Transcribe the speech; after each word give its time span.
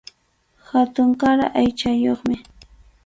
Hatunkaray 0.69 1.49
aychayuqmi. 1.59 2.35